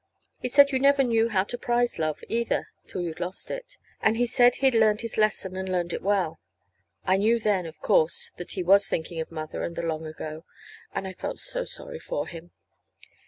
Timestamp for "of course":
7.67-8.31